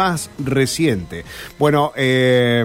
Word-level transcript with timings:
más 0.00 0.30
reciente. 0.38 1.24
Bueno, 1.58 1.90
eh, 1.96 2.64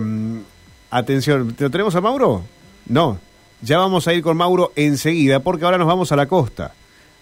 atención, 0.91 1.55
¿lo 1.57 1.71
tenemos 1.71 1.95
a 1.95 1.99
Mauro? 1.99 2.43
No, 2.85 3.17
ya 3.59 3.79
vamos 3.79 4.07
a 4.07 4.13
ir 4.13 4.21
con 4.21 4.37
Mauro 4.37 4.71
enseguida 4.75 5.39
porque 5.39 5.65
ahora 5.65 5.79
nos 5.79 5.87
vamos 5.87 6.11
a 6.11 6.15
la 6.15 6.27
costa. 6.27 6.75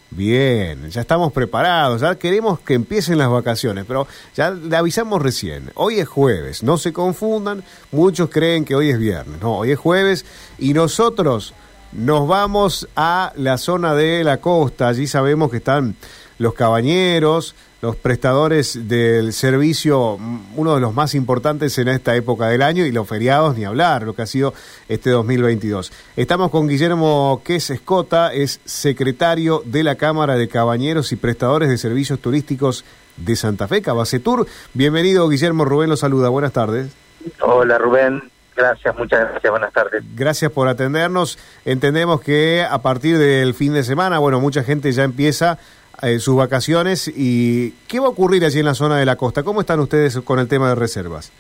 Bien, 0.09 0.89
ya 0.89 0.99
estamos 0.99 1.31
preparados, 1.31 2.01
ya 2.01 2.15
queremos 2.15 2.59
que 2.59 2.73
empiecen 2.73 3.19
las 3.19 3.29
vacaciones, 3.29 3.85
pero 3.87 4.05
ya 4.35 4.51
le 4.51 4.75
avisamos 4.75 5.21
recién. 5.21 5.71
Hoy 5.75 5.99
es 5.99 6.09
jueves, 6.09 6.61
no 6.61 6.77
se 6.77 6.91
confundan, 6.91 7.63
muchos 7.93 8.29
creen 8.29 8.65
que 8.65 8.75
hoy 8.75 8.89
es 8.89 8.99
viernes, 8.99 9.39
no, 9.39 9.59
hoy 9.59 9.71
es 9.71 9.79
jueves 9.79 10.25
y 10.59 10.73
nosotros 10.73 11.53
nos 11.93 12.27
vamos 12.27 12.85
a 12.97 13.31
la 13.37 13.57
zona 13.57 13.95
de 13.95 14.25
la 14.25 14.41
costa, 14.41 14.89
allí 14.89 15.07
sabemos 15.07 15.49
que 15.51 15.57
están 15.57 15.95
los 16.41 16.55
cabañeros, 16.55 17.55
los 17.83 17.95
prestadores 17.95 18.87
del 18.87 19.31
servicio, 19.31 20.17
uno 20.55 20.73
de 20.73 20.81
los 20.81 20.93
más 20.93 21.13
importantes 21.13 21.77
en 21.77 21.87
esta 21.87 22.15
época 22.15 22.47
del 22.47 22.63
año, 22.63 22.83
y 22.85 22.91
los 22.91 23.07
feriados, 23.07 23.55
ni 23.55 23.63
hablar, 23.63 24.03
lo 24.03 24.15
que 24.15 24.23
ha 24.23 24.25
sido 24.25 24.53
este 24.89 25.11
2022. 25.11 25.91
Estamos 26.15 26.49
con 26.49 26.67
Guillermo 26.67 27.41
Ques 27.45 27.69
Escota, 27.69 28.33
es 28.33 28.59
secretario 28.65 29.61
de 29.65 29.83
la 29.83 29.95
Cámara 29.95 30.35
de 30.35 30.47
Cabañeros 30.47 31.11
y 31.11 31.15
Prestadores 31.15 31.69
de 31.69 31.77
Servicios 31.77 32.19
Turísticos 32.19 32.85
de 33.17 33.35
Santa 33.35 33.67
Fe, 33.67 33.83
Cabacetur. 33.83 34.47
Bienvenido, 34.73 35.29
Guillermo. 35.29 35.63
Rubén 35.63 35.89
lo 35.89 35.97
saluda. 35.97 36.29
Buenas 36.29 36.53
tardes. 36.53 36.91
Hola, 37.39 37.77
Rubén. 37.77 38.31
Gracias, 38.55 38.95
muchas 38.97 39.29
gracias, 39.29 39.51
buenas 39.51 39.73
tardes. 39.73 40.03
Gracias 40.15 40.51
por 40.51 40.67
atendernos. 40.67 41.37
Entendemos 41.65 42.19
que 42.21 42.65
a 42.69 42.81
partir 42.81 43.17
del 43.17 43.53
fin 43.53 43.73
de 43.73 43.83
semana, 43.83 44.19
bueno, 44.19 44.39
mucha 44.39 44.63
gente 44.63 44.91
ya 44.91 45.03
empieza 45.03 45.57
eh, 46.01 46.19
sus 46.19 46.35
vacaciones 46.35 47.07
y 47.07 47.71
¿qué 47.87 47.99
va 47.99 48.07
a 48.07 48.09
ocurrir 48.09 48.43
allí 48.45 48.59
en 48.59 48.65
la 48.65 48.73
zona 48.73 48.97
de 48.97 49.05
la 49.05 49.15
costa? 49.15 49.43
¿Cómo 49.43 49.61
están 49.61 49.79
ustedes 49.79 50.19
con 50.21 50.39
el 50.39 50.47
tema 50.47 50.69
de 50.69 50.75
reservas? 50.75 51.31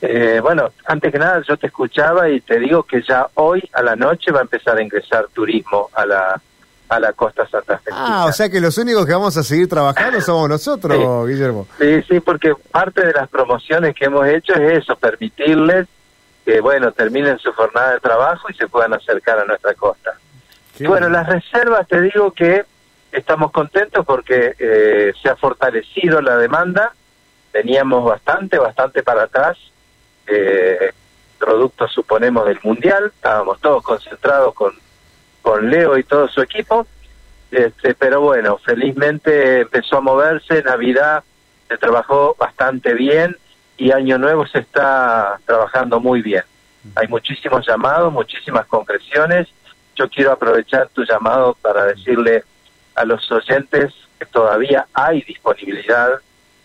Eh, 0.00 0.38
bueno, 0.40 0.70
antes 0.86 1.10
que 1.10 1.18
nada 1.18 1.42
yo 1.46 1.56
te 1.56 1.66
escuchaba 1.66 2.28
y 2.28 2.40
te 2.40 2.60
digo 2.60 2.84
que 2.84 3.02
ya 3.02 3.26
hoy 3.34 3.68
a 3.72 3.82
la 3.82 3.96
noche 3.96 4.30
va 4.30 4.38
a 4.38 4.42
empezar 4.42 4.76
a 4.76 4.82
ingresar 4.82 5.26
turismo 5.34 5.90
a 5.92 6.06
la 6.06 6.40
a 6.88 7.00
la 7.00 7.12
costa 7.12 7.46
Santa 7.48 7.78
Fe. 7.78 7.90
Ah, 7.92 8.26
o 8.28 8.32
sea 8.32 8.48
que 8.48 8.60
los 8.60 8.78
únicos 8.78 9.04
que 9.04 9.12
vamos 9.12 9.36
a 9.36 9.42
seguir 9.42 9.68
trabajando 9.68 10.20
somos 10.20 10.48
nosotros, 10.48 11.28
Guillermo. 11.28 11.66
Sí, 11.78 12.02
sí, 12.08 12.20
porque 12.20 12.54
parte 12.70 13.06
de 13.06 13.12
las 13.12 13.28
promociones 13.28 13.94
que 13.94 14.06
hemos 14.06 14.26
hecho 14.26 14.54
es 14.54 14.78
eso, 14.78 14.96
permitirles 14.96 15.86
que, 16.44 16.60
bueno, 16.60 16.92
terminen 16.92 17.38
su 17.38 17.52
jornada 17.52 17.92
de 17.92 18.00
trabajo 18.00 18.48
y 18.48 18.54
se 18.54 18.68
puedan 18.68 18.94
acercar 18.94 19.38
a 19.38 19.44
nuestra 19.44 19.74
costa. 19.74 20.14
y 20.78 20.86
bueno, 20.86 21.08
las 21.10 21.26
reservas, 21.26 21.86
te 21.86 22.00
digo 22.00 22.32
que 22.32 22.64
estamos 23.12 23.50
contentos 23.50 24.04
porque 24.04 24.54
eh, 24.58 25.12
se 25.20 25.28
ha 25.28 25.36
fortalecido 25.36 26.20
la 26.20 26.36
demanda, 26.36 26.92
teníamos 27.52 28.04
bastante, 28.04 28.58
bastante 28.58 29.02
para 29.02 29.24
atrás, 29.24 29.56
eh, 30.26 30.92
productos 31.38 31.92
suponemos 31.92 32.46
del 32.46 32.58
Mundial, 32.62 33.12
estábamos 33.14 33.60
todos 33.60 33.82
concentrados 33.82 34.54
con, 34.54 34.72
con 35.42 35.70
Leo 35.70 35.96
y 35.96 36.04
todo 36.04 36.28
su 36.28 36.42
equipo, 36.42 36.86
este, 37.50 37.94
pero 37.94 38.20
bueno, 38.20 38.58
felizmente 38.58 39.60
empezó 39.60 39.98
a 39.98 40.00
moverse, 40.00 40.62
Navidad 40.62 41.24
se 41.68 41.78
trabajó 41.78 42.34
bastante 42.38 42.94
bien 42.94 43.36
y 43.76 43.92
Año 43.92 44.18
Nuevo 44.18 44.46
se 44.46 44.58
está 44.58 45.38
trabajando 45.46 46.00
muy 46.00 46.22
bien. 46.22 46.42
Hay 46.94 47.08
muchísimos 47.08 47.66
llamados, 47.66 48.12
muchísimas 48.12 48.66
concreciones. 48.66 49.48
Yo 49.94 50.08
quiero 50.08 50.32
aprovechar 50.32 50.88
tu 50.88 51.04
llamado 51.04 51.56
para 51.60 51.84
decirle 51.84 52.44
a 52.98 53.04
los 53.04 53.30
oyentes 53.30 53.94
que 54.18 54.26
todavía 54.26 54.86
hay 54.92 55.22
disponibilidad, 55.22 56.10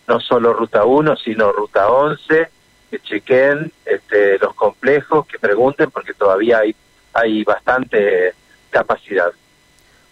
no 0.08 0.20
solo 0.20 0.52
Ruta 0.52 0.84
1, 0.84 1.16
sino 1.16 1.52
Ruta 1.52 1.88
11, 1.88 2.48
que 2.90 2.98
chequen 2.98 3.72
este, 3.84 4.38
los 4.38 4.54
complejos, 4.54 5.26
que 5.26 5.38
pregunten, 5.38 5.90
porque 5.90 6.12
todavía 6.14 6.58
hay, 6.58 6.74
hay 7.12 7.44
bastante 7.44 8.34
capacidad. 8.70 9.32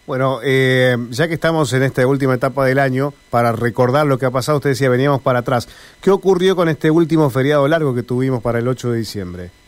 Bueno, 0.07 0.39
eh, 0.43 0.97
ya 1.09 1.27
que 1.27 1.33
estamos 1.33 1.71
en 1.73 1.83
esta 1.83 2.05
última 2.07 2.33
etapa 2.33 2.65
del 2.65 2.79
año, 2.79 3.13
para 3.29 3.51
recordar 3.51 4.05
lo 4.05 4.17
que 4.17 4.25
ha 4.25 4.31
pasado, 4.31 4.57
usted 4.57 4.71
decía, 4.71 4.89
veníamos 4.89 5.21
para 5.21 5.39
atrás. 5.39 5.67
¿Qué 6.01 6.11
ocurrió 6.11 6.55
con 6.55 6.69
este 6.69 6.89
último 6.89 7.29
feriado 7.29 7.67
largo 7.67 7.93
que 7.93 8.03
tuvimos 8.03 8.41
para 8.41 8.59
el 8.59 8.67
8 8.67 8.91
de 8.91 8.97
diciembre? 8.97 9.62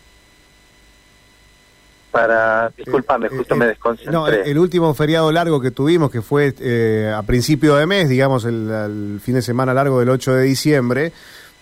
Para, 2.15 2.71
discúlpame, 2.77 3.27
eh, 3.27 3.29
justo 3.29 3.57
me 3.57 3.65
eh, 3.65 3.67
desconcentré. 3.69 4.13
No, 4.13 4.25
el 4.29 4.57
último 4.57 4.93
feriado 4.93 5.33
largo 5.33 5.59
que 5.59 5.71
tuvimos, 5.71 6.09
que 6.09 6.21
fue 6.21 6.53
eh, 6.61 7.13
a 7.13 7.21
principio 7.23 7.75
de 7.75 7.85
mes, 7.85 8.07
digamos, 8.07 8.45
el, 8.45 9.19
fin 9.21 9.35
de 9.35 9.41
semana 9.41 9.73
largo 9.73 9.99
del 9.99 10.09
8 10.09 10.35
de 10.35 10.43
diciembre, 10.43 11.11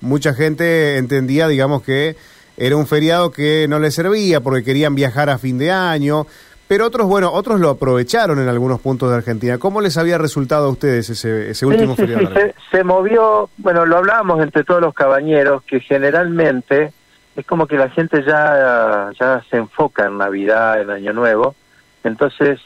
mucha 0.01 0.35
gente 0.35 0.97
entendía, 0.97 1.47
digamos, 1.47 1.81
que 1.81 2.15
era 2.55 2.77
un 2.77 2.85
feriado 2.85 3.31
que 3.31 3.65
no 3.67 3.79
les 3.79 3.95
servía 3.95 4.41
porque 4.41 4.63
querían 4.63 4.93
viajar 4.93 5.31
a 5.31 5.39
fin 5.39 5.57
de 5.57 5.71
año, 5.71 6.27
pero 6.67 6.85
otros, 6.85 7.07
bueno, 7.07 7.31
otros 7.33 7.59
lo 7.59 7.71
aprovecharon 7.71 8.39
en 8.39 8.47
algunos 8.47 8.79
puntos 8.79 9.09
de 9.09 9.15
Argentina. 9.15 9.57
¿Cómo 9.57 9.81
les 9.81 9.97
había 9.97 10.19
resultado 10.19 10.67
a 10.67 10.69
ustedes 10.69 11.09
ese, 11.09 11.49
ese 11.49 11.65
último 11.65 11.95
feriado? 11.95 12.31
Se, 12.31 12.53
se 12.69 12.83
movió, 12.83 13.49
bueno, 13.57 13.87
lo 13.87 13.97
hablábamos 13.97 14.39
entre 14.39 14.63
todos 14.63 14.81
los 14.81 14.93
cabañeros, 14.93 15.63
que 15.63 15.79
generalmente 15.79 16.93
es 17.35 17.45
como 17.45 17.67
que 17.67 17.77
la 17.77 17.89
gente 17.89 18.23
ya, 18.23 19.11
ya 19.19 19.43
se 19.49 19.57
enfoca 19.57 20.05
en 20.05 20.17
Navidad, 20.17 20.81
en 20.81 20.89
Año 20.89 21.13
Nuevo, 21.13 21.55
entonces, 22.03 22.59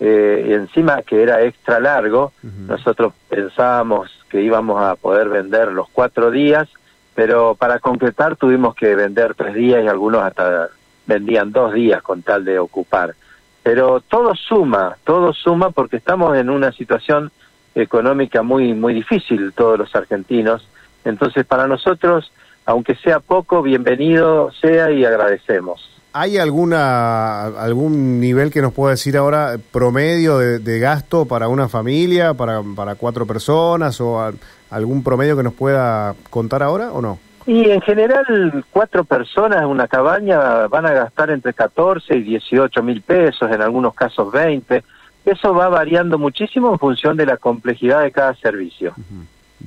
eh, 0.00 0.46
encima 0.50 1.02
que 1.02 1.22
era 1.22 1.42
extra 1.42 1.80
largo, 1.80 2.32
nosotros 2.42 3.12
pensábamos 3.28 4.10
que 4.28 4.42
íbamos 4.42 4.82
a 4.82 4.96
poder 4.96 5.28
vender 5.28 5.72
los 5.72 5.88
cuatro 5.90 6.30
días, 6.30 6.68
pero 7.14 7.54
para 7.54 7.78
concretar 7.78 8.36
tuvimos 8.36 8.74
que 8.74 8.94
vender 8.94 9.34
tres 9.34 9.54
días 9.54 9.84
y 9.84 9.88
algunos 9.88 10.22
hasta 10.22 10.68
vendían 11.06 11.52
dos 11.52 11.72
días 11.74 12.02
con 12.02 12.22
tal 12.22 12.44
de 12.44 12.58
ocupar. 12.58 13.14
Pero 13.62 14.00
todo 14.00 14.34
suma, 14.34 14.96
todo 15.04 15.32
suma 15.32 15.70
porque 15.70 15.96
estamos 15.96 16.36
en 16.36 16.50
una 16.50 16.72
situación 16.72 17.30
económica 17.74 18.42
muy, 18.42 18.74
muy 18.74 18.94
difícil 18.94 19.52
todos 19.52 19.78
los 19.78 19.94
argentinos. 19.94 20.66
Entonces, 21.04 21.44
para 21.46 21.66
nosotros 21.66 22.30
aunque 22.66 22.94
sea 22.96 23.20
poco, 23.20 23.62
bienvenido 23.62 24.50
sea 24.60 24.90
y 24.90 25.04
agradecemos. 25.04 25.90
¿Hay 26.12 26.38
alguna 26.38 27.46
algún 27.46 28.20
nivel 28.20 28.52
que 28.52 28.62
nos 28.62 28.72
pueda 28.72 28.92
decir 28.92 29.16
ahora 29.16 29.56
promedio 29.72 30.38
de, 30.38 30.78
gasto 30.78 31.26
para 31.26 31.48
una 31.48 31.68
familia, 31.68 32.34
para, 32.34 32.62
para 32.76 32.94
cuatro 32.94 33.26
personas 33.26 34.00
o 34.00 34.32
algún 34.70 35.02
promedio 35.02 35.36
que 35.36 35.42
nos 35.42 35.54
pueda 35.54 36.14
contar 36.30 36.62
ahora 36.62 36.92
o 36.92 37.02
no? 37.02 37.18
Y 37.46 37.68
en 37.68 37.80
general 37.82 38.64
cuatro 38.70 39.04
personas 39.04 39.62
en 39.62 39.68
una 39.68 39.86
cabaña 39.86 40.66
van 40.68 40.86
a 40.86 40.92
gastar 40.92 41.30
entre 41.30 41.52
14 41.52 42.16
y 42.16 42.22
18 42.22 42.82
mil 42.82 43.02
pesos, 43.02 43.50
en 43.50 43.60
algunos 43.60 43.92
casos 43.94 44.32
20. 44.32 44.82
Eso 45.26 45.54
va 45.54 45.68
variando 45.68 46.18
muchísimo 46.18 46.72
en 46.72 46.78
función 46.78 47.16
de 47.16 47.26
la 47.26 47.36
complejidad 47.36 48.02
de 48.02 48.12
cada 48.12 48.34
servicio. 48.36 48.94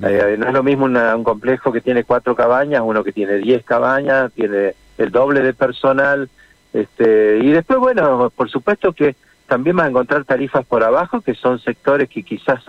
Eh, 0.02 0.36
no 0.38 0.46
es 0.46 0.52
lo 0.52 0.62
mismo 0.62 0.84
un 0.84 1.24
complejo 1.24 1.72
que 1.72 1.80
tiene 1.80 2.04
cuatro 2.04 2.36
cabañas, 2.36 2.82
uno 2.84 3.02
que 3.02 3.12
tiene 3.12 3.34
diez 3.38 3.64
cabañas, 3.64 4.32
tiene 4.32 4.74
el 4.96 5.10
doble 5.10 5.40
de 5.40 5.54
personal. 5.54 6.28
Este, 6.72 7.38
y 7.38 7.50
después, 7.50 7.78
bueno, 7.78 8.30
por 8.34 8.50
supuesto 8.50 8.92
que 8.92 9.16
también 9.46 9.78
va 9.78 9.84
a 9.84 9.88
encontrar 9.88 10.24
tarifas 10.24 10.64
por 10.66 10.84
abajo, 10.84 11.20
que 11.20 11.34
son 11.34 11.58
sectores 11.58 12.08
que 12.08 12.22
quizás 12.22 12.62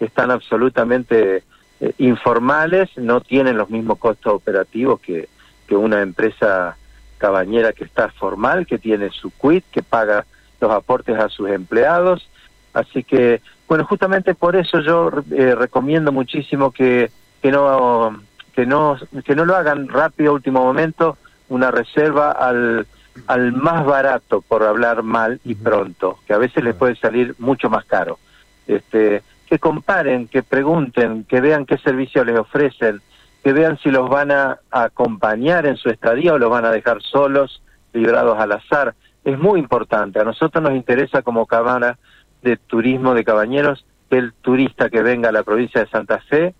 están 0.00 0.30
absolutamente 0.30 1.42
eh, 1.80 1.92
informales, 1.98 2.90
no 2.96 3.20
tienen 3.20 3.56
los 3.56 3.70
mismos 3.70 3.98
costos 3.98 4.32
operativos 4.34 5.00
que, 5.00 5.28
que 5.66 5.76
una 5.76 6.02
empresa 6.02 6.76
cabañera 7.18 7.72
que 7.72 7.84
está 7.84 8.08
formal, 8.10 8.66
que 8.66 8.78
tiene 8.78 9.10
su 9.10 9.30
quit, 9.30 9.64
que 9.70 9.82
paga 9.82 10.26
los 10.60 10.70
aportes 10.70 11.18
a 11.18 11.28
sus 11.28 11.48
empleados. 11.48 12.28
Así 12.72 13.04
que 13.04 13.40
bueno, 13.68 13.84
justamente 13.84 14.34
por 14.34 14.56
eso 14.56 14.80
yo 14.80 15.10
eh, 15.30 15.54
recomiendo 15.54 16.12
muchísimo 16.12 16.70
que, 16.70 17.10
que, 17.40 17.50
no, 17.50 18.20
que, 18.54 18.66
no, 18.66 18.96
que 19.24 19.34
no 19.34 19.44
lo 19.44 19.56
hagan 19.56 19.88
rápido 19.88 20.34
último 20.34 20.62
momento, 20.62 21.16
una 21.48 21.70
reserva 21.70 22.32
al, 22.32 22.86
al 23.26 23.52
más 23.52 23.84
barato, 23.84 24.42
por 24.42 24.62
hablar 24.62 25.02
mal 25.02 25.40
y 25.44 25.54
pronto, 25.54 26.18
que 26.26 26.34
a 26.34 26.38
veces 26.38 26.62
les 26.64 26.74
puede 26.74 26.96
salir 26.96 27.34
mucho 27.38 27.70
más 27.70 27.84
caro. 27.84 28.18
Este, 28.66 29.22
que 29.46 29.58
comparen, 29.58 30.28
que 30.28 30.42
pregunten, 30.42 31.24
que 31.24 31.40
vean 31.40 31.66
qué 31.66 31.78
servicio 31.78 32.24
les 32.24 32.38
ofrecen, 32.38 33.00
que 33.42 33.52
vean 33.52 33.78
si 33.78 33.90
los 33.90 34.08
van 34.08 34.30
a 34.30 34.58
acompañar 34.70 35.66
en 35.66 35.76
su 35.76 35.90
estadía 35.90 36.34
o 36.34 36.38
los 36.38 36.50
van 36.50 36.64
a 36.64 36.70
dejar 36.70 37.02
solos, 37.02 37.62
librados 37.92 38.38
al 38.38 38.52
azar. 38.52 38.94
Es 39.22 39.38
muy 39.38 39.60
importante. 39.60 40.18
A 40.18 40.24
nosotros 40.24 40.62
nos 40.62 40.74
interesa 40.74 41.22
como 41.22 41.46
cabana 41.46 41.98
de 42.44 42.56
turismo 42.56 43.14
de 43.14 43.24
cabañeros 43.24 43.84
que 44.08 44.18
el 44.18 44.32
turista 44.34 44.90
que 44.90 45.02
venga 45.02 45.30
a 45.30 45.32
la 45.32 45.42
provincia 45.42 45.80
de 45.80 45.90
Santa 45.90 46.18
Fe 46.20 46.54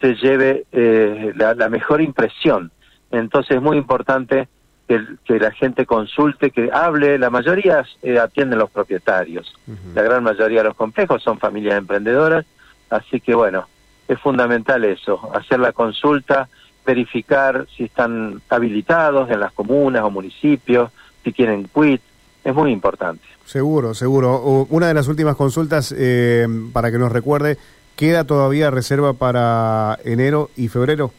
se 0.00 0.14
lleve 0.14 0.64
eh, 0.72 1.32
la, 1.36 1.68
mejor 1.68 2.00
impresión. 2.00 2.72
Entonces 3.10 3.58
es 3.58 3.62
muy 3.62 3.76
importante 3.76 4.48
que, 4.88 5.04
que, 5.24 5.38
la 5.38 5.52
gente 5.52 5.86
consulte, 5.86 6.50
que 6.50 6.70
hable. 6.72 7.18
La 7.18 7.30
mayoría 7.30 7.84
eh, 8.02 8.18
atienden 8.18 8.58
los 8.58 8.70
propietarios. 8.70 9.54
La 9.94 10.02
gran 10.02 10.24
mayoría 10.24 10.60
de 10.60 10.68
los 10.68 10.76
complejos 10.76 11.22
son 11.22 11.38
familias 11.38 11.76
emprendedoras. 11.76 12.46
Así 12.88 13.20
que 13.20 13.34
bueno, 13.34 13.68
es 14.08 14.18
fundamental 14.18 14.84
eso, 14.84 15.30
hacer 15.34 15.60
la 15.60 15.72
consulta 15.72 16.48
verificar 16.84 17.66
si 17.76 17.84
están 17.84 18.40
habilitados 18.48 19.30
en 19.30 19.38
las 19.38 19.52
comunas 19.52 20.02
o 20.02 20.10
municipios, 20.10 20.90
si 21.22 21.30
tienen 21.32 21.68
quit, 21.68 22.00
es 22.44 22.54
muy 22.54 22.72
importante. 22.72 23.22
Seguro, 23.44 23.94
seguro. 23.94 24.66
Una 24.70 24.88
de 24.88 24.94
las 24.94 25.08
últimas 25.08 25.36
consultas, 25.36 25.94
eh, 25.96 26.46
para 26.72 26.90
que 26.90 26.98
nos 26.98 27.12
recuerde, 27.12 27.58
¿queda 27.96 28.24
todavía 28.24 28.70
reserva 28.70 29.12
para 29.14 29.98
enero 30.04 30.50
y 30.56 30.68
febrero? 30.68 31.12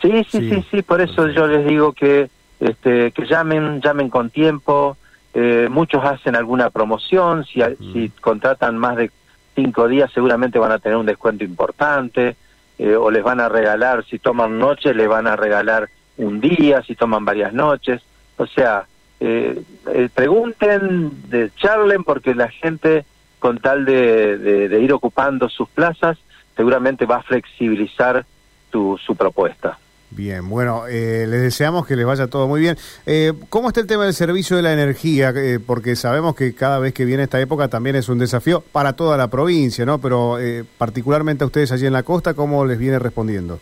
Sí, 0.00 0.24
sí, 0.30 0.50
sí, 0.50 0.64
sí, 0.70 0.82
por 0.82 1.00
eso 1.00 1.28
yo 1.28 1.46
les 1.46 1.66
digo 1.66 1.92
que, 1.92 2.30
este, 2.58 3.12
que 3.12 3.26
llamen, 3.26 3.80
llamen 3.82 4.08
con 4.08 4.30
tiempo. 4.30 4.96
Eh, 5.34 5.68
muchos 5.70 6.02
hacen 6.04 6.34
alguna 6.34 6.70
promoción, 6.70 7.44
si, 7.44 7.60
si 7.92 8.08
contratan 8.20 8.76
más 8.78 8.96
de 8.96 9.10
cinco 9.54 9.86
días 9.86 10.10
seguramente 10.12 10.58
van 10.58 10.72
a 10.72 10.78
tener 10.78 10.96
un 10.96 11.06
descuento 11.06 11.44
importante, 11.44 12.36
eh, 12.78 12.96
o 12.96 13.10
les 13.10 13.22
van 13.22 13.40
a 13.40 13.48
regalar, 13.48 14.04
si 14.06 14.18
toman 14.18 14.58
noche, 14.58 14.94
les 14.94 15.06
van 15.06 15.26
a 15.26 15.36
regalar 15.36 15.88
un 16.16 16.40
día, 16.40 16.82
si 16.82 16.94
toman 16.94 17.24
varias 17.24 17.52
noches. 17.52 18.00
O 18.38 18.46
sea, 18.46 18.86
eh, 19.20 19.62
eh, 19.92 20.08
pregunten, 20.14 21.30
de, 21.30 21.50
charlen, 21.56 22.04
porque 22.04 22.34
la 22.34 22.48
gente, 22.48 23.04
con 23.38 23.58
tal 23.58 23.84
de, 23.84 24.38
de, 24.38 24.80
ir 24.80 24.92
ocupando 24.92 25.48
sus 25.48 25.68
plazas, 25.68 26.18
seguramente 26.56 27.06
va 27.06 27.16
a 27.16 27.22
flexibilizar 27.22 28.24
tu, 28.70 28.98
su 29.04 29.14
propuesta. 29.14 29.78
Bien, 30.12 30.48
bueno, 30.48 30.88
eh, 30.88 31.24
les 31.28 31.40
deseamos 31.40 31.86
que 31.86 31.94
les 31.94 32.04
vaya 32.04 32.26
todo 32.26 32.48
muy 32.48 32.60
bien. 32.60 32.76
Eh, 33.06 33.32
¿Cómo 33.48 33.68
está 33.68 33.80
el 33.80 33.86
tema 33.86 34.04
del 34.04 34.12
servicio 34.12 34.56
de 34.56 34.62
la 34.62 34.72
energía? 34.72 35.32
Eh, 35.36 35.60
porque 35.64 35.94
sabemos 35.94 36.34
que 36.34 36.52
cada 36.52 36.80
vez 36.80 36.92
que 36.92 37.04
viene 37.04 37.22
esta 37.22 37.40
época 37.40 37.68
también 37.68 37.94
es 37.94 38.08
un 38.08 38.18
desafío 38.18 38.60
para 38.72 38.94
toda 38.94 39.16
la 39.16 39.28
provincia, 39.28 39.86
¿no? 39.86 40.00
Pero 40.00 40.36
particularmente 40.78 41.44
a 41.44 41.46
ustedes 41.46 41.70
allí 41.70 41.86
en 41.86 41.92
la 41.92 42.02
costa, 42.02 42.34
¿cómo 42.34 42.66
les 42.66 42.78
viene 42.78 42.98
respondiendo? 42.98 43.60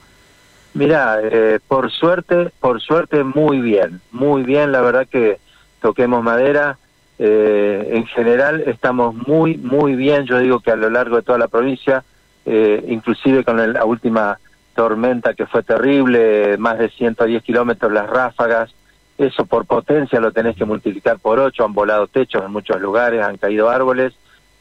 Mira, 0.73 1.19
por 1.67 1.91
suerte, 1.91 2.51
por 2.61 2.81
suerte 2.81 3.25
muy 3.25 3.61
bien, 3.61 4.01
muy 4.11 4.43
bien, 4.43 4.73
la 4.73 4.81
verdad 4.81 5.07
que 5.07 5.39
toquemos 5.81 6.23
madera. 6.23 6.79
en 7.19 8.07
general 8.07 8.63
estamos 8.67 9.15
muy, 9.15 9.57
muy 9.57 9.97
bien, 9.97 10.25
yo 10.27 10.39
digo 10.39 10.61
que 10.61 10.71
a 10.71 10.77
lo 10.77 10.89
largo 10.89 11.17
de 11.17 11.23
toda 11.23 11.39
la 11.39 11.49
provincia, 11.49 12.05
inclusive 12.47 13.45
con 13.45 13.73
la 13.73 13.85
última 13.85 14.39
tormenta 14.75 15.35
que 15.35 15.47
fue 15.47 15.65
terrible, 15.65 16.57
más 16.59 16.79
de 16.79 16.89
110 16.91 17.43
kilómetros 17.43 17.91
las 17.91 18.09
ráfagas, 18.09 18.71
eso 19.19 19.45
por 19.47 19.67
potencia 19.67 20.21
lo 20.21 20.31
tenés 20.31 20.57
que 20.57 20.65
multiplicar 20.65 21.19
por 21.19 21.41
8, 21.41 21.65
han 21.65 21.73
volado 21.73 22.07
techos 22.07 22.45
en 22.45 22.53
muchos 22.53 22.81
lugares, 22.81 23.21
han 23.21 23.37
caído 23.37 23.69
árboles 23.69 24.15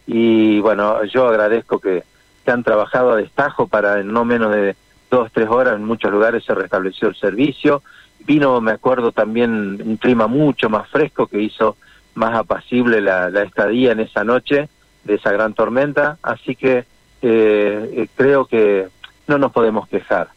y 0.07 0.59
bueno, 0.61 1.03
yo 1.05 1.27
agradezco 1.27 1.79
que, 1.79 2.03
que 2.43 2.51
han 2.51 2.63
trabajado 2.63 3.11
a 3.11 3.17
destajo 3.17 3.67
para 3.67 3.99
en 3.99 4.11
no 4.11 4.25
menos 4.25 4.51
de 4.51 4.75
dos, 5.11 5.29
tres 5.31 5.47
horas 5.49 5.75
en 5.75 5.83
muchos 5.83 6.11
lugares 6.11 6.43
se 6.43 6.55
restableció 6.55 7.09
el 7.09 7.15
servicio. 7.15 7.83
Vino, 8.27 8.59
me 8.59 8.73
acuerdo, 8.73 9.13
también 9.13 9.81
un 9.81 9.95
clima 9.95 10.27
mucho 10.27 10.69
más 10.69 10.89
fresco 10.89 11.27
que 11.27 11.41
hizo 11.41 11.77
más 12.13 12.35
apacible 12.35 12.99
la, 12.99 13.29
la 13.29 13.43
estadía 13.43 13.93
en 13.93 14.01
esa 14.01 14.25
noche 14.25 14.67
de 15.05 15.15
esa 15.15 15.31
gran 15.31 15.53
tormenta, 15.53 16.17
así 16.21 16.57
que 16.57 16.83
eh, 17.21 17.89
eh 17.93 18.07
creo 18.15 18.45
que 18.45 18.89
no 19.27 19.37
nos 19.37 19.53
podemos 19.53 19.87
quejar, 19.87 20.27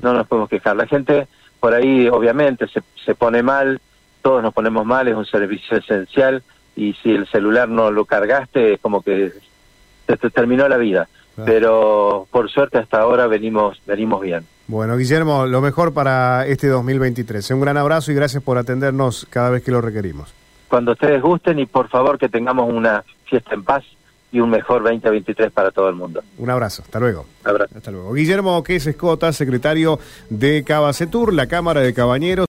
no 0.00 0.14
nos 0.14 0.26
podemos 0.26 0.48
quejar. 0.48 0.74
La 0.74 0.86
gente 0.86 1.28
por 1.60 1.74
ahí 1.74 2.08
obviamente 2.08 2.66
se, 2.66 2.82
se 3.04 3.14
pone 3.14 3.42
mal, 3.42 3.78
todos 4.22 4.42
nos 4.42 4.54
ponemos 4.54 4.86
mal, 4.86 5.06
es 5.08 5.14
un 5.14 5.26
servicio 5.26 5.76
esencial 5.76 6.42
y 6.74 6.94
si 6.94 7.10
el 7.10 7.26
celular 7.26 7.68
no 7.68 7.90
lo 7.90 8.06
cargaste 8.06 8.72
es 8.72 8.80
como 8.80 9.02
que 9.02 9.34
se 10.06 10.16
te 10.16 10.30
terminó 10.30 10.66
la 10.66 10.78
vida. 10.78 11.08
Pero 11.44 12.26
por 12.30 12.48
suerte 12.48 12.78
hasta 12.78 13.00
ahora 13.00 13.26
venimos, 13.26 13.82
venimos 13.86 14.22
bien. 14.22 14.46
Bueno, 14.66 14.96
Guillermo, 14.96 15.46
lo 15.46 15.60
mejor 15.60 15.92
para 15.92 16.46
este 16.46 16.68
2023. 16.68 17.50
Un 17.50 17.60
gran 17.60 17.76
abrazo 17.76 18.12
y 18.12 18.14
gracias 18.14 18.42
por 18.42 18.56
atendernos 18.56 19.26
cada 19.28 19.50
vez 19.50 19.62
que 19.62 19.70
lo 19.70 19.80
requerimos. 19.80 20.32
Cuando 20.68 20.92
ustedes 20.92 21.20
gusten 21.20 21.58
y 21.58 21.66
por 21.66 21.88
favor 21.88 22.18
que 22.18 22.28
tengamos 22.28 22.72
una 22.72 23.04
fiesta 23.26 23.54
en 23.54 23.62
paz 23.62 23.84
y 24.34 24.40
un 24.40 24.50
mejor 24.50 24.82
2023 24.82 25.52
para 25.52 25.70
todo 25.70 25.88
el 25.88 25.94
mundo. 25.94 26.20
Un 26.38 26.50
abrazo, 26.50 26.82
hasta 26.82 26.98
luego. 26.98 27.24
Abrazo. 27.44 27.72
Hasta 27.76 27.92
luego. 27.92 28.12
Guillermo 28.12 28.64
Queses 28.64 28.88
Escota, 28.88 29.32
secretario 29.32 30.00
de 30.28 30.64
Cabacetur, 30.64 31.32
la 31.32 31.46
Cámara 31.46 31.82
de 31.82 31.94
Cabañeros. 31.94 32.42